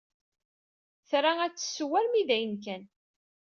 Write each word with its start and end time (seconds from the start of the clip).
Tra 1.09 1.31
ad 1.45 1.53
tesseww 1.55 1.91
armi 1.99 2.23
dayen 2.27 2.55
kan. 2.63 2.83